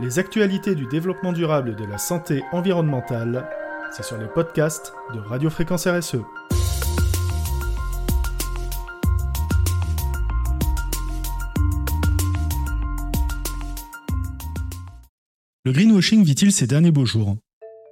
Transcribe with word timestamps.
Les 0.00 0.20
actualités 0.20 0.76
du 0.76 0.86
développement 0.86 1.32
durable 1.32 1.70
et 1.70 1.74
de 1.74 1.84
la 1.84 1.98
santé 1.98 2.44
environnementale, 2.52 3.48
c'est 3.90 4.04
sur 4.04 4.16
les 4.16 4.28
podcasts 4.28 4.92
de 5.12 5.18
Radio 5.18 5.50
Fréquence 5.50 5.88
RSE. 5.88 6.18
Le 15.64 15.72
greenwashing 15.72 16.22
vit-il 16.22 16.52
ses 16.52 16.68
derniers 16.68 16.92
beaux 16.92 17.04
jours? 17.04 17.34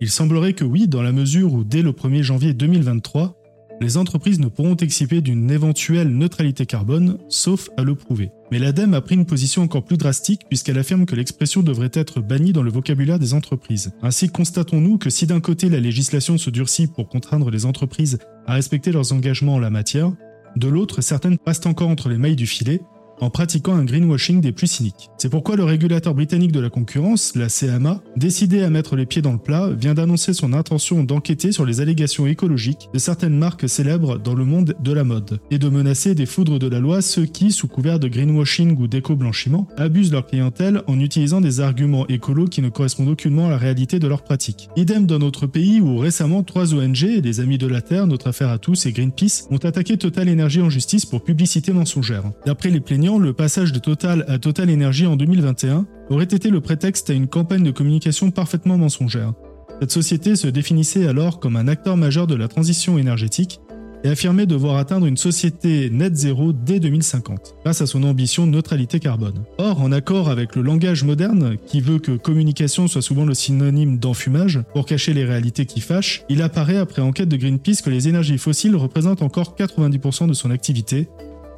Il 0.00 0.08
semblerait 0.08 0.52
que 0.52 0.64
oui, 0.64 0.86
dans 0.86 1.02
la 1.02 1.10
mesure 1.10 1.54
où 1.54 1.64
dès 1.64 1.82
le 1.82 1.90
1er 1.90 2.22
janvier 2.22 2.54
2023, 2.54 3.36
les 3.80 3.96
entreprises 3.96 4.40
ne 4.40 4.48
pourront 4.48 4.76
exciper 4.76 5.20
d'une 5.20 5.50
éventuelle 5.50 6.08
neutralité 6.08 6.66
carbone, 6.66 7.18
sauf 7.28 7.68
à 7.76 7.82
le 7.82 7.94
prouver. 7.94 8.30
Mais 8.50 8.58
l'ADEME 8.58 8.94
a 8.94 9.00
pris 9.00 9.16
une 9.16 9.26
position 9.26 9.62
encore 9.62 9.84
plus 9.84 9.96
drastique 9.96 10.42
puisqu'elle 10.48 10.78
affirme 10.78 11.04
que 11.04 11.16
l'expression 11.16 11.62
devrait 11.62 11.90
être 11.92 12.20
bannie 12.20 12.52
dans 12.52 12.62
le 12.62 12.70
vocabulaire 12.70 13.18
des 13.18 13.34
entreprises. 13.34 13.92
Ainsi 14.02 14.28
constatons-nous 14.28 14.98
que 14.98 15.10
si 15.10 15.26
d'un 15.26 15.40
côté 15.40 15.68
la 15.68 15.80
législation 15.80 16.38
se 16.38 16.50
durcit 16.50 16.86
pour 16.86 17.08
contraindre 17.08 17.50
les 17.50 17.66
entreprises 17.66 18.18
à 18.46 18.54
respecter 18.54 18.92
leurs 18.92 19.12
engagements 19.12 19.54
en 19.54 19.58
la 19.58 19.70
matière, 19.70 20.12
de 20.56 20.68
l'autre 20.68 21.02
certaines 21.02 21.38
passent 21.38 21.66
encore 21.66 21.88
entre 21.88 22.08
les 22.08 22.18
mailles 22.18 22.36
du 22.36 22.46
filet 22.46 22.80
en 23.20 23.30
pratiquant 23.30 23.74
un 23.74 23.84
greenwashing 23.84 24.40
des 24.40 24.52
plus 24.52 24.66
cyniques. 24.66 25.10
C'est 25.18 25.28
pourquoi 25.28 25.56
le 25.56 25.64
régulateur 25.64 26.14
britannique 26.14 26.52
de 26.52 26.60
la 26.60 26.70
concurrence, 26.70 27.34
la 27.34 27.48
CMA, 27.48 28.02
décidé 28.16 28.62
à 28.62 28.70
mettre 28.70 28.96
les 28.96 29.06
pieds 29.06 29.22
dans 29.22 29.32
le 29.32 29.38
plat, 29.38 29.70
vient 29.70 29.94
d'annoncer 29.94 30.34
son 30.34 30.52
intention 30.52 31.04
d'enquêter 31.04 31.52
sur 31.52 31.64
les 31.64 31.80
allégations 31.80 32.26
écologiques 32.26 32.88
de 32.92 32.98
certaines 32.98 33.36
marques 33.36 33.68
célèbres 33.68 34.18
dans 34.18 34.34
le 34.34 34.44
monde 34.44 34.74
de 34.78 34.92
la 34.92 35.04
mode, 35.04 35.40
et 35.50 35.58
de 35.58 35.68
menacer 35.68 36.14
des 36.14 36.26
foudres 36.26 36.58
de 36.58 36.66
la 36.66 36.78
loi 36.78 37.02
ceux 37.02 37.26
qui, 37.26 37.52
sous 37.52 37.68
couvert 37.68 37.98
de 37.98 38.08
greenwashing 38.08 38.76
ou 38.78 38.86
d'éco-blanchiment, 38.86 39.68
abusent 39.76 40.12
leur 40.12 40.26
clientèle 40.26 40.82
en 40.86 41.00
utilisant 41.00 41.40
des 41.40 41.60
arguments 41.60 42.06
écolos 42.08 42.46
qui 42.46 42.62
ne 42.62 42.68
correspondent 42.68 43.08
aucunement 43.08 43.46
à 43.46 43.50
la 43.50 43.58
réalité 43.58 43.98
de 43.98 44.08
leurs 44.08 44.22
pratiques. 44.22 44.68
Idem 44.76 45.06
dans 45.06 45.18
notre 45.18 45.46
pays 45.46 45.80
où 45.80 45.98
récemment 45.98 46.42
trois 46.42 46.74
ONG, 46.74 47.20
les 47.22 47.40
Amis 47.40 47.58
de 47.58 47.66
la 47.66 47.80
Terre, 47.80 48.06
Notre 48.06 48.28
Affaire 48.28 48.50
à 48.50 48.58
tous 48.58 48.86
et 48.86 48.92
Greenpeace, 48.92 49.46
ont 49.50 49.56
attaqué 49.58 49.96
Total 49.96 50.28
Energy 50.28 50.60
en 50.60 50.70
justice 50.70 51.06
pour 51.06 51.22
publicité 51.22 51.72
mensongère. 51.72 52.24
D'après 52.44 52.70
les 52.70 52.80
plaignants, 52.80 53.05
le 53.14 53.32
passage 53.32 53.72
de 53.72 53.78
Total 53.78 54.24
à 54.26 54.38
Total 54.38 54.68
Energy 54.68 55.06
en 55.06 55.16
2021 55.16 55.86
aurait 56.10 56.24
été 56.24 56.50
le 56.50 56.60
prétexte 56.60 57.08
à 57.08 57.12
une 57.12 57.28
campagne 57.28 57.62
de 57.62 57.70
communication 57.70 58.32
parfaitement 58.32 58.76
mensongère. 58.78 59.32
Cette 59.80 59.92
société 59.92 60.34
se 60.34 60.48
définissait 60.48 61.06
alors 61.06 61.38
comme 61.38 61.56
un 61.56 61.68
acteur 61.68 61.96
majeur 61.96 62.26
de 62.26 62.34
la 62.34 62.48
transition 62.48 62.98
énergétique 62.98 63.60
et 64.02 64.08
affirmait 64.08 64.46
devoir 64.46 64.76
atteindre 64.76 65.06
une 65.06 65.16
société 65.16 65.88
net 65.88 66.16
zéro 66.16 66.52
dès 66.52 66.80
2050, 66.80 67.56
grâce 67.62 67.80
à 67.80 67.86
son 67.86 68.02
ambition 68.02 68.46
de 68.46 68.52
neutralité 68.52 68.98
carbone. 68.98 69.44
Or, 69.58 69.80
en 69.80 69.92
accord 69.92 70.28
avec 70.28 70.56
le 70.56 70.62
langage 70.62 71.04
moderne, 71.04 71.56
qui 71.64 71.80
veut 71.80 71.98
que 71.98 72.16
communication 72.16 72.88
soit 72.88 73.02
souvent 73.02 73.24
le 73.24 73.34
synonyme 73.34 73.98
d'enfumage, 73.98 74.60
pour 74.74 74.84
cacher 74.84 75.14
les 75.14 75.24
réalités 75.24 75.64
qui 75.64 75.80
fâchent, 75.80 76.24
il 76.28 76.42
apparaît 76.42 76.76
après 76.76 77.02
enquête 77.02 77.28
de 77.28 77.36
Greenpeace 77.36 77.82
que 77.84 77.90
les 77.90 78.08
énergies 78.08 78.38
fossiles 78.38 78.76
représentent 78.76 79.22
encore 79.22 79.54
90% 79.56 80.26
de 80.26 80.34
son 80.34 80.50
activité, 80.50 81.08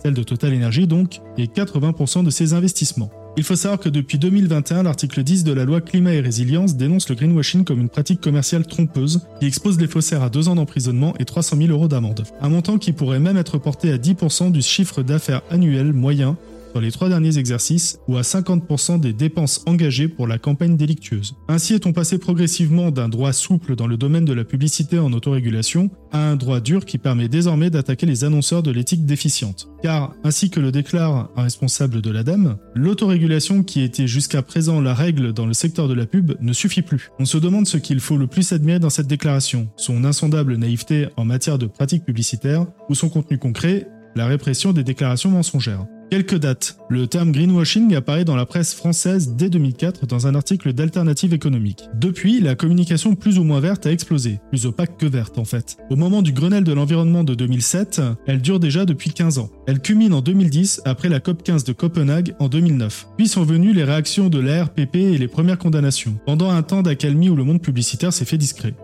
celle 0.03 0.15
de 0.15 0.23
Total 0.23 0.55
Energy 0.55 0.87
donc, 0.87 1.21
et 1.37 1.47
80% 1.47 2.25
de 2.25 2.31
ses 2.31 2.55
investissements. 2.55 3.11
Il 3.37 3.45
faut 3.45 3.55
savoir 3.55 3.79
que 3.79 3.89
depuis 3.89 4.19
2021, 4.19 4.83
l'article 4.83 5.23
10 5.23 5.45
de 5.45 5.53
la 5.53 5.65
loi 5.65 5.81
Climat 5.81 6.13
et 6.13 6.21
Résilience 6.21 6.77
dénonce 6.77 7.09
le 7.09 7.15
greenwashing 7.15 7.65
comme 7.65 7.81
une 7.81 7.89
pratique 7.89 8.21
commerciale 8.21 8.67
trompeuse 8.67 9.21
qui 9.39 9.47
expose 9.47 9.79
les 9.79 9.87
faussaires 9.87 10.25
à 10.25 10.29
2 10.29 10.49
ans 10.49 10.57
d'emprisonnement 10.57 11.15
et 11.21 11.25
300 11.25 11.57
000 11.57 11.71
euros 11.71 11.87
d'amende. 11.87 12.25
Un 12.41 12.49
montant 12.49 12.79
qui 12.79 12.93
pourrait 12.93 13.21
même 13.21 13.37
être 13.37 13.59
porté 13.59 13.93
à 13.93 13.97
10% 13.97 14.51
du 14.51 14.61
chiffre 14.61 15.05
d'affaires 15.05 15.43
annuel 15.51 15.93
moyen 15.93 16.37
dans 16.75 16.81
les 16.81 16.93
trois 16.93 17.09
derniers 17.09 17.39
exercices 17.39 17.99
ou 18.09 18.17
à 18.17 18.23
50% 18.23 19.01
des 19.01 19.13
dépenses 19.13 19.63
engagées 19.67 20.09
pour 20.09 20.27
la 20.27 20.39
campagne 20.39 20.77
délictueuse. 20.77 21.35
Ainsi 21.49 21.75
est-on 21.75 21.93
passé 21.93 22.19
progressivement 22.19 22.91
d'un 22.91 23.09
droit 23.09 23.33
souple 23.33 23.77
dans 23.77 23.87
le 23.87 23.97
domaine 23.97 24.25
de 24.25 24.33
la 24.33 24.45
publicité 24.45 24.99
en 24.99 25.13
autorégulation 25.13 25.91
à 26.13 26.19
un 26.19 26.37
droit 26.37 26.61
dur 26.61 26.85
qui 26.85 26.99
permet 26.99 27.29
désormais 27.29 27.71
d'attaquer 27.71 28.07
les 28.07 28.25
annonceurs 28.25 28.63
de 28.63 28.71
l'éthique 28.71 29.07
déficiente. 29.07 29.69
Car, 29.83 30.15
ainsi 30.25 30.51
que 30.51 30.61
le 30.61 30.73
déclare 30.73 31.31
un 31.37 31.43
responsable 31.43 32.03
de 32.03 32.11
l'ADEME, 32.11 32.57
l'autorégulation 32.75 33.63
qui 33.63 33.83
était 33.83 34.07
jusqu'à 34.07 34.43
présent 34.43 34.81
la 34.81 34.95
règle 34.95 35.33
dans 35.33 35.47
le 35.47 35.55
secteur 35.55 35.89
de 35.89 35.95
la 35.95 36.07
pub 36.07 36.33
ne 36.41 36.53
suffit 36.53 36.83
plus. 36.83 37.11
On 37.19 37.25
se 37.25 37.39
demande 37.39 37.67
ce 37.67 37.77
qu'il 37.77 38.01
faut 38.01 38.17
le 38.17 38.27
plus 38.27 38.53
admirer 38.53 38.79
dans 38.79 38.91
cette 38.91 39.07
déclaration, 39.07 39.69
son 39.77 40.05
insondable 40.05 40.57
naïveté 40.57 41.09
en 41.17 41.25
matière 41.25 41.59
de 41.59 41.67
pratiques 41.67 42.05
publicitaires 42.05 42.67
ou 42.89 42.95
son 42.95 43.09
contenu 43.09 43.39
concret, 43.39 43.89
la 44.17 44.27
répression 44.27 44.73
des 44.73 44.85
déclarations 44.85 45.31
mensongères. 45.31 45.87
Quelques 46.11 46.39
dates. 46.39 46.79
Le 46.89 47.07
terme 47.07 47.33
greenwashing 47.33 47.95
apparaît 47.95 48.25
dans 48.25 48.35
la 48.35 48.47
presse 48.47 48.73
française 48.73 49.35
dès 49.37 49.51
2004 49.51 50.07
dans 50.07 50.27
un 50.27 50.35
article 50.35 50.73
d'Alternative 50.73 51.35
économique. 51.35 51.85
Depuis, 51.95 52.41
la 52.41 52.55
communication 52.55 53.15
plus 53.15 53.39
ou 53.39 53.45
moins 53.45 53.61
verte 53.61 53.85
a 53.85 53.93
explosé, 53.93 54.41
plus 54.49 54.65
opaque 54.65 54.97
que 54.97 55.05
verte 55.05 55.37
en 55.37 55.45
fait. 55.45 55.77
Au 55.91 55.97
moment 55.97 56.23
du 56.23 56.33
Grenelle 56.33 56.65
de 56.65 56.73
l'environnement 56.73 57.25
de 57.25 57.35
2007, 57.35 58.01
elle 58.27 58.41
dure 58.41 58.59
déjà 58.59 58.87
depuis 58.87 59.11
15 59.11 59.39
ans. 59.39 59.51
Elle 59.67 59.81
culmine 59.81 60.15
en 60.15 60.23
2010 60.23 60.81
après 60.87 61.11
la 61.11 61.21
COP 61.21 61.43
15 61.43 61.65
de 61.65 61.75
Copenhague 61.75 62.35
en 62.39 62.49
2009. 62.49 63.09
Puis 63.19 63.29
sont 63.29 63.45
venues 63.45 63.75
les 63.75 63.85
réactions 63.85 64.31
de 64.31 64.41
la 64.41 64.65
RPP 64.65 64.97
et 64.97 65.19
les 65.19 65.29
premières 65.29 65.59
condamnations, 65.59 66.19
pendant 66.25 66.49
un 66.49 66.63
temps 66.63 66.83
d'accalmie 66.83 67.29
où 67.29 67.37
le 67.37 67.45
monde 67.45 67.61
publicitaire 67.61 68.15
s'est 68.15 68.25
fait 68.25 68.39
discret. 68.39 68.75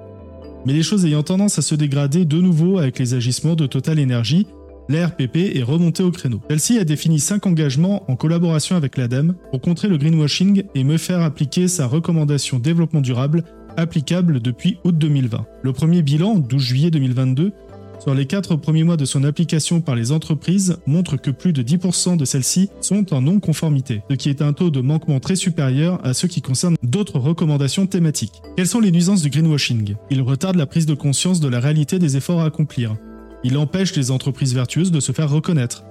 Mais 0.66 0.74
les 0.74 0.82
choses 0.82 1.06
ayant 1.06 1.22
tendance 1.22 1.58
à 1.58 1.62
se 1.62 1.74
dégrader 1.74 2.26
de 2.26 2.40
nouveau 2.40 2.78
avec 2.78 2.98
les 2.98 3.14
agissements 3.14 3.54
de 3.54 3.66
Total 3.66 3.98
Energy, 3.98 4.46
l'ARPP 4.88 5.36
est 5.36 5.62
remontée 5.62 6.02
au 6.02 6.10
créneau. 6.10 6.40
Celle-ci 6.48 6.78
a 6.78 6.84
défini 6.84 7.20
5 7.20 7.46
engagements 7.46 8.04
en 8.10 8.16
collaboration 8.16 8.76
avec 8.76 8.96
l'ADEME 8.96 9.34
pour 9.50 9.60
contrer 9.60 9.88
le 9.88 9.98
greenwashing 9.98 10.64
et 10.74 10.84
me 10.84 10.96
faire 10.96 11.20
appliquer 11.20 11.68
sa 11.68 11.86
recommandation 11.86 12.58
développement 12.58 13.00
durable 13.00 13.44
applicable 13.76 14.40
depuis 14.40 14.78
août 14.84 14.96
2020. 14.96 15.46
Le 15.62 15.72
premier 15.72 16.02
bilan, 16.02 16.38
12 16.38 16.62
juillet 16.62 16.90
2022, 16.90 17.52
sur 18.00 18.14
les 18.14 18.26
4 18.26 18.56
premiers 18.56 18.84
mois 18.84 18.96
de 18.96 19.04
son 19.04 19.24
application 19.24 19.80
par 19.80 19.94
les 19.94 20.12
entreprises 20.12 20.76
montre 20.86 21.16
que 21.16 21.30
plus 21.30 21.52
de 21.52 21.62
10% 21.62 22.16
de 22.16 22.24
celles-ci 22.24 22.68
sont 22.80 23.14
en 23.14 23.22
non-conformité, 23.22 24.02
ce 24.10 24.16
qui 24.16 24.28
est 24.28 24.42
un 24.42 24.52
taux 24.52 24.70
de 24.70 24.80
manquement 24.80 25.20
très 25.20 25.36
supérieur 25.36 26.04
à 26.04 26.12
ceux 26.12 26.28
qui 26.28 26.42
concernent 26.42 26.76
d'autres 26.82 27.18
recommandations 27.18 27.86
thématiques. 27.86 28.42
Quelles 28.56 28.66
sont 28.66 28.80
les 28.80 28.90
nuisances 28.90 29.22
du 29.22 29.30
greenwashing? 29.30 29.94
Il 30.10 30.20
retarde 30.22 30.56
la 30.56 30.66
prise 30.66 30.86
de 30.86 30.94
conscience 30.94 31.40
de 31.40 31.48
la 31.48 31.60
réalité 31.60 31.98
des 31.98 32.16
efforts 32.16 32.40
à 32.40 32.46
accomplir. 32.46 32.96
Il 33.44 33.58
empêche 33.58 33.94
les 33.94 34.10
entreprises 34.10 34.54
vertueuses 34.54 34.90
de 34.90 35.00
se 35.00 35.12
faire 35.12 35.28
reconnaître. 35.28 35.84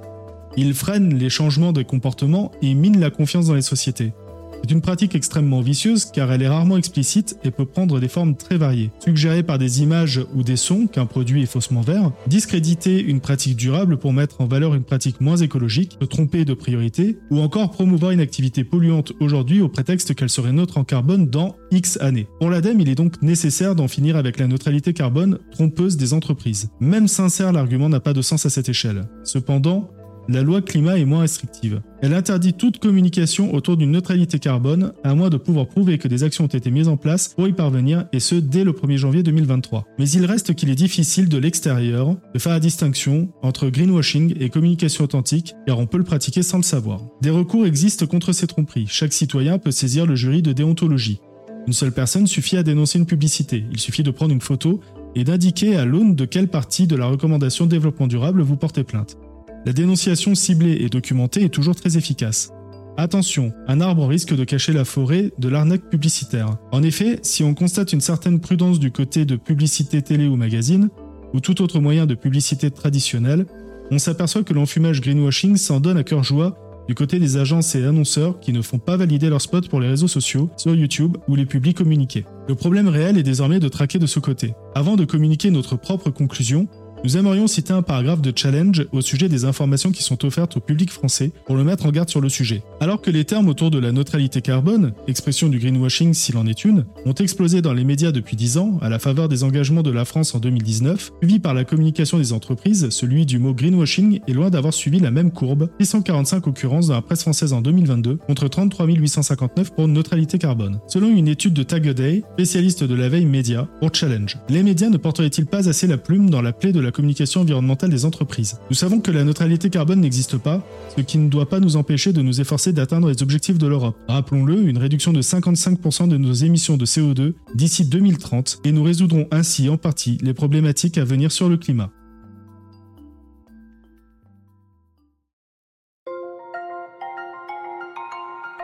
Il 0.58 0.74
freine 0.74 1.16
les 1.16 1.30
changements 1.30 1.72
de 1.72 1.84
comportement 1.84 2.52
et 2.64 2.74
mine 2.74 3.00
la 3.00 3.12
confiance 3.12 3.46
dans 3.46 3.54
les 3.54 3.62
sociétés. 3.62 4.14
C'est 4.64 4.72
une 4.72 4.82
pratique 4.82 5.14
extrêmement 5.14 5.60
vicieuse 5.60 6.06
car 6.06 6.32
elle 6.32 6.42
est 6.42 6.48
rarement 6.48 6.78
explicite 6.78 7.38
et 7.44 7.52
peut 7.52 7.66
prendre 7.66 8.00
des 8.00 8.08
formes 8.08 8.38
très 8.38 8.58
variées. 8.58 8.92
Suggérée 9.04 9.44
par 9.44 9.58
des 9.58 9.82
images 9.82 10.22
ou 10.34 10.42
des 10.42 10.56
sons 10.56 10.88
qu'un 10.88 11.06
produit 11.06 11.44
est 11.44 11.48
faussement 11.48 11.82
vert, 11.82 12.14
discréditer 12.28 13.02
une 13.02 13.20
pratique 13.20 13.58
durable 13.58 13.98
pour 13.98 14.14
mettre 14.14 14.40
en 14.40 14.46
valeur 14.46 14.74
une 14.74 14.86
pratique 14.86 15.20
moins 15.20 15.36
écologique, 15.36 15.98
se 16.00 16.06
tromper 16.06 16.46
de 16.46 16.54
priorité, 16.54 17.18
ou 17.30 17.42
encore 17.42 17.72
promouvoir 17.72 18.12
une 18.12 18.22
activité 18.22 18.64
polluante 18.64 19.12
aujourd'hui 19.20 19.60
au 19.60 19.68
prétexte 19.68 20.16
qu'elle 20.16 20.30
serait 20.30 20.54
neutre 20.54 20.78
en 20.78 20.86
carbone 20.86 21.28
dans 21.28 21.58
X 21.72 21.98
années. 22.00 22.28
Pour 22.40 22.50
l'ADEME, 22.50 22.80
il 22.80 22.88
est 22.88 22.96
donc 22.96 23.22
nécessaire 23.22 23.76
d'en 23.76 23.90
finir 23.90 24.16
avec 24.16 24.40
la 24.40 24.48
neutralité 24.48 24.94
carbone 24.94 25.40
trompeuse 25.52 25.98
des 25.98 26.14
entreprises. 26.14 26.70
Même 26.80 27.10
sincère, 27.10 27.52
l'argument 27.52 27.90
n'a 27.90 28.00
pas 28.00 28.14
de 28.14 28.22
sens 28.22 28.46
à 28.46 28.50
cette 28.50 28.70
échelle. 28.70 29.10
Cependant, 29.26 29.92
la 30.30 30.42
loi 30.42 30.62
climat 30.62 30.98
est 30.98 31.06
moins 31.06 31.22
restrictive. 31.22 31.82
Elle 32.02 32.14
interdit 32.14 32.54
toute 32.54 32.80
communication 32.80 33.54
autour 33.54 33.78
d'une 33.78 33.92
neutralité 33.92 34.40
carbone, 34.40 34.94
à 35.04 35.16
moins 35.16 35.30
de 35.30 35.38
pouvoir 35.38 35.68
prouver 35.68 35.98
que 35.98 36.08
des 36.08 36.24
actions 36.24 36.46
ont 36.46 36.48
été 36.48 36.72
mises 36.72 36.88
en 36.88 36.98
place 36.98 37.34
pour 37.36 37.48
y 37.48 37.54
parvenir, 37.54 38.06
et 38.14 38.20
ce 38.20 38.36
dès 38.36 38.64
le 38.64 38.72
1er 38.72 38.98
janvier 38.98 39.24
2023. 39.24 39.86
Mais 40.00 40.10
il 40.10 40.26
reste 40.26 40.54
qu'il 40.54 40.70
est 40.70 40.76
difficile 40.76 41.30
de 41.30 41.38
l'extérieur 41.38 42.16
de 42.34 42.40
faire 42.40 42.54
la 42.54 42.60
distinction 42.60 43.30
entre 43.42 43.70
greenwashing 43.70 44.36
et 44.40 44.50
communication 44.50 45.04
authentique, 45.04 45.56
car 45.66 45.80
on 45.80 45.88
peut 45.88 45.98
le 45.98 46.04
pratiquer 46.04 46.44
sans 46.44 46.58
le 46.58 46.64
savoir. 46.64 47.02
Des 47.22 47.30
recours 47.30 47.66
existent 47.66 48.06
contre 48.06 48.32
ces 48.32 48.48
tromperies. 48.48 48.88
Chaque 48.88 49.14
citoyen 49.14 49.58
peut 49.58 49.72
saisir 49.72 50.06
le 50.06 50.16
jury 50.16 50.42
de 50.42 50.54
déontologie. 50.54 51.20
Une 51.68 51.74
seule 51.74 51.94
personne 51.94 52.28
suffit 52.28 52.58
à 52.58 52.64
dénoncer 52.64 53.00
une 53.00 53.06
publicité. 53.06 53.64
Il 53.72 53.80
suffit 53.80 54.04
de 54.04 54.12
prendre 54.12 54.34
une 54.34 54.42
photo 54.42 54.82
et 55.16 55.24
d'indiquer 55.24 55.76
à 55.76 55.86
l'aune 55.86 56.16
de 56.16 56.26
quelle 56.26 56.48
partie 56.48 56.88
de 56.88 56.96
la 56.96 57.06
recommandation 57.06 57.66
développement 57.66 58.08
durable 58.08 58.42
vous 58.42 58.58
portez 58.58 58.84
plainte. 58.84 59.18
La 59.66 59.72
dénonciation 59.72 60.36
ciblée 60.36 60.78
et 60.82 60.90
documentée 60.90 61.44
est 61.44 61.50
toujours 61.50 61.76
très 61.76 61.98
efficace. 61.98 62.52
Attention, 62.98 63.54
un 63.68 63.80
arbre 63.80 64.06
risque 64.06 64.36
de 64.36 64.44
cacher 64.44 64.74
la 64.74 64.84
forêt 64.84 65.32
de 65.40 65.48
l'arnaque 65.48 65.90
publicitaire. 65.90 66.58
En 66.74 66.84
effet, 66.84 67.20
si 67.24 67.44
on 67.44 67.54
constate 67.54 67.94
une 67.94 68.02
certaine 68.02 68.42
prudence 68.42 68.80
du 68.80 68.92
côté 68.92 69.24
de 69.24 69.38
publicité 69.38 70.02
télé 70.02 70.28
ou 70.28 70.36
magazine, 70.36 70.90
ou 71.34 71.40
tout 71.40 71.62
autre 71.62 71.80
moyen 71.80 72.06
de 72.06 72.14
publicité 72.14 72.72
traditionnelle, 72.72 73.46
on 73.90 74.00
s'aperçoit 74.00 74.44
que 74.44 74.54
l'enfumage 74.54 75.00
greenwashing 75.00 75.56
s'en 75.56 75.80
donne 75.80 75.98
à 75.98 76.04
cœur 76.04 76.24
joie 76.24 76.58
du 76.88 76.96
côté 76.96 77.18
des 77.18 77.38
agences 77.38 77.76
et 77.76 77.86
annonceurs 77.86 78.40
qui 78.42 78.52
ne 78.52 78.62
font 78.62 78.80
pas 78.80 78.98
valider 78.98 79.30
leurs 79.30 79.42
spots 79.42 79.70
pour 79.70 79.80
les 79.80 79.88
réseaux 79.88 80.10
sociaux, 80.10 80.50
sur 80.58 80.76
YouTube 80.76 81.18
ou 81.28 81.36
les 81.36 81.46
publics 81.46 81.78
communiqués. 81.78 82.26
Le 82.50 82.56
problème 82.56 82.90
réel 82.90 83.18
est 83.18 83.24
désormais 83.24 83.62
de 83.62 83.70
traquer 83.70 84.00
de 84.00 84.06
ce 84.06 84.20
côté. 84.20 84.54
Avant 84.76 84.98
de 84.98 85.06
communiquer 85.06 85.50
notre 85.50 85.78
propre 85.78 86.10
conclusion, 86.10 86.68
Nous 87.04 87.18
aimerions 87.18 87.48
citer 87.48 87.74
un 87.74 87.82
paragraphe 87.82 88.22
de 88.22 88.32
challenge 88.34 88.88
au 88.94 89.02
sujet 89.02 89.28
des 89.28 89.44
informations 89.44 89.92
qui 89.92 90.04
sont 90.04 90.24
offertes 90.24 90.56
au 90.56 90.62
public 90.62 90.90
français 90.90 91.32
pour 91.46 91.58
le 91.58 91.66
mettre 91.66 91.86
en 91.86 91.92
garde 91.92 92.10
sur 92.10 92.22
le 92.22 92.30
sujet. 92.30 92.64
Alors 92.80 93.02
que 93.02 93.12
les 93.12 93.26
termes 93.26 93.50
autour 93.50 93.72
de 93.72 93.78
la 93.78 93.92
neutralité 93.92 94.40
carbone, 94.40 94.94
expression 95.10 95.50
du 95.50 95.60
greenwashing 95.60 96.14
s'il 96.14 96.38
en 96.38 96.48
est 96.48 96.64
une, 96.64 96.86
ont 97.06 97.14
explosé 97.14 97.62
dans 97.62 97.74
les 97.74 97.84
médias 97.84 98.14
depuis 98.14 98.38
10 98.38 98.58
ans 98.58 98.78
à 98.82 98.88
la 98.88 99.00
faveur 99.00 99.28
des 99.28 99.44
engagements 99.44 99.84
de 99.84 99.92
la 99.92 100.06
France 100.06 100.34
en 100.34 100.40
2019, 100.40 101.12
suivi 101.22 101.40
par 101.40 101.54
la 101.54 101.66
communication 101.66 102.20
des 102.20 102.32
entreprises, 102.32 102.90
celui 102.90 103.26
du 103.26 103.38
mot 103.38 103.54
greenwashing 103.54 104.22
est 104.26 104.34
loin 104.34 104.50
d'avoir 104.50 104.74
suivi 104.74 105.02
la 105.02 105.12
même 105.12 105.32
courbe, 105.32 105.70
645 105.82 106.48
occurrences 106.48 106.88
dans 106.88 106.96
la 106.96 107.02
presse 107.02 107.24
française 107.24 107.52
en 107.52 107.60
2022 107.60 108.16
contre 108.16 108.48
33 108.48 108.86
859 108.86 109.76
pour 109.76 109.90
neutralité 109.90 110.38
carbone. 110.38 110.80
Selon 110.88 111.10
une 111.10 111.28
étude 111.28 111.54
de 111.54 111.64
Tag 111.64 111.86
Day, 111.90 112.24
spécialiste 112.36 112.86
de 112.86 112.96
la 112.96 113.10
veille 113.10 113.26
média, 113.26 113.68
pour 113.82 113.94
Challenge, 113.94 114.38
les 114.48 114.64
médias 114.64 114.90
ne 114.90 114.96
porteraient-ils 114.96 115.48
pas 115.48 115.68
assez 115.68 115.86
la 115.86 115.98
plume 115.98 116.30
dans 116.30 116.42
la 116.42 116.54
plaie 116.54 116.72
de 116.72 116.80
la 116.80 116.93
communication 116.94 117.42
environnementale 117.42 117.90
des 117.90 118.06
entreprises. 118.06 118.60
Nous 118.70 118.76
savons 118.76 119.02
que 119.02 119.12
la 119.12 119.26
neutralité 119.26 119.70
carbone 119.70 120.00
n'existe 120.00 120.38
pas, 120.38 120.66
ce 120.96 121.02
qui 121.02 121.18
ne 121.18 121.30
doit 121.30 121.50
pas 121.50 121.60
nous 121.60 121.76
empêcher 121.76 122.14
de 122.14 122.22
nous 122.22 122.40
efforcer 122.40 122.72
d'atteindre 122.72 123.10
les 123.10 123.22
objectifs 123.22 123.58
de 123.58 123.68
l'Europe. 123.68 123.98
Rappelons-le, 124.08 124.64
une 124.64 124.78
réduction 124.78 125.12
de 125.12 125.22
55% 125.22 126.08
de 126.08 126.18
nos 126.18 126.34
émissions 126.34 126.78
de 126.78 126.86
CO2 126.86 127.34
d'ici 127.56 127.86
2030, 127.86 128.60
et 128.64 128.72
nous 128.72 128.84
résoudrons 128.84 129.28
ainsi 129.32 129.68
en 129.70 129.78
partie 129.78 130.18
les 130.22 130.34
problématiques 130.34 130.98
à 130.98 131.04
venir 131.04 131.32
sur 131.32 131.50
le 131.50 131.58
climat. 131.58 131.92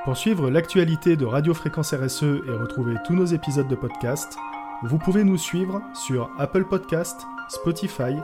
Pour 0.05 0.17
suivre 0.17 0.49
l'actualité 0.49 1.15
de 1.15 1.25
Radio 1.25 1.53
Fréquence 1.53 1.93
RSE 1.93 2.23
et 2.23 2.51
retrouver 2.51 2.95
tous 3.05 3.13
nos 3.13 3.25
épisodes 3.25 3.67
de 3.67 3.75
podcast, 3.75 4.37
vous 4.81 4.97
pouvez 4.97 5.23
nous 5.23 5.37
suivre 5.37 5.81
sur 5.93 6.31
Apple 6.39 6.65
Podcast, 6.65 7.27
Spotify, 7.49 8.15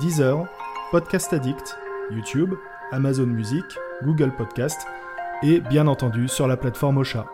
Deezer, 0.00 0.44
Podcast 0.90 1.32
Addict, 1.32 1.76
YouTube, 2.10 2.54
Amazon 2.92 3.26
Music, 3.26 3.64
Google 4.04 4.32
Podcast 4.36 4.78
et 5.42 5.60
bien 5.60 5.86
entendu 5.86 6.28
sur 6.28 6.48
la 6.48 6.56
plateforme 6.56 6.98
Ocha. 6.98 7.26